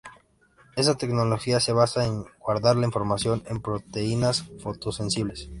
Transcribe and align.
Esta 0.77 0.95
tecnología 0.97 1.59
se 1.59 1.73
basa 1.73 2.07
en 2.07 2.25
guardar 2.39 2.75
la 2.75 2.87
información 2.87 3.43
en 3.45 3.61
proteínas 3.61 4.45
fotosensibles. 4.63 5.47